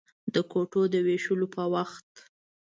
د 0.33 0.35
کوټو 0.51 0.81
د 0.93 0.95
وېشلو 1.05 1.47
په 1.55 1.63
وخت. 1.73 2.09